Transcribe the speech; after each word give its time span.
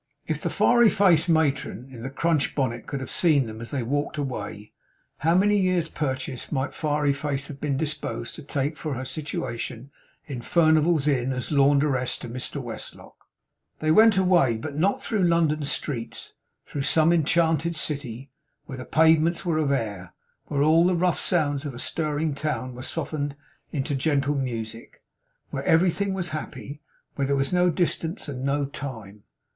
If 0.25 0.41
the 0.41 0.49
Fiery 0.49 0.89
faced 0.89 1.29
matron 1.29 1.87
in 1.91 2.01
the 2.01 2.09
crunched 2.09 2.55
bonnet 2.55 2.87
could 2.87 2.99
have 3.01 3.11
seen 3.11 3.45
them 3.45 3.61
as 3.61 3.69
they 3.69 3.83
walked 3.83 4.17
away, 4.17 4.71
how 5.19 5.35
many 5.35 5.55
years' 5.59 5.89
purchase 5.89 6.51
might 6.51 6.73
Fiery 6.73 7.13
Face 7.13 7.49
have 7.49 7.61
been 7.61 7.77
disposed 7.77 8.33
to 8.33 8.41
take 8.41 8.77
for 8.77 8.95
her 8.95 9.05
situation 9.05 9.91
in 10.25 10.41
Furnival's 10.41 11.07
Inn 11.07 11.31
as 11.31 11.51
laundress 11.51 12.17
to 12.17 12.29
Mr 12.29 12.59
Westlock! 12.59 13.13
They 13.77 13.91
went 13.91 14.17
away, 14.17 14.57
but 14.57 14.75
not 14.75 15.03
through 15.03 15.21
London's 15.21 15.71
streets! 15.71 16.33
Through 16.65 16.81
some 16.81 17.13
enchanted 17.13 17.75
city, 17.75 18.31
where 18.65 18.79
the 18.79 18.85
pavements 18.85 19.45
were 19.45 19.59
of 19.59 19.71
air; 19.71 20.15
where 20.47 20.63
all 20.63 20.83
the 20.87 20.95
rough 20.95 21.19
sounds 21.19 21.63
of 21.63 21.75
a 21.75 21.77
stirring 21.77 22.33
town 22.33 22.73
were 22.73 22.81
softened 22.81 23.35
into 23.71 23.93
gentle 23.93 24.33
music; 24.33 25.03
where 25.51 25.63
everything 25.65 26.15
was 26.15 26.29
happy; 26.29 26.81
where 27.13 27.27
there 27.27 27.35
was 27.35 27.53
no 27.53 27.69
distance, 27.69 28.27
and 28.27 28.43
no 28.43 28.65
time. 28.65 29.25